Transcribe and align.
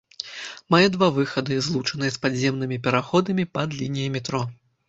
Мае 0.75 0.87
два 0.95 1.09
выхады, 1.17 1.59
злучаныя 1.67 2.11
з 2.17 2.21
падземнымі 2.25 2.81
пераходамі 2.89 3.49
пад 3.59 3.79
лініяй 3.83 4.11
метро. 4.19 4.43